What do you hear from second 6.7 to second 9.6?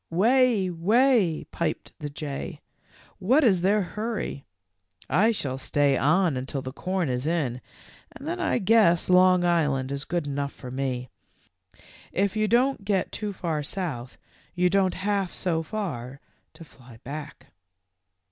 corn is in, and then I guess Long;